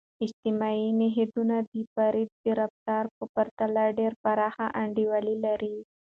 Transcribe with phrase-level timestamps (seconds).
[0.25, 5.77] اجتماعي نهادونه د فرد د رفتار په پرتله ډیر پراخ انډول لري.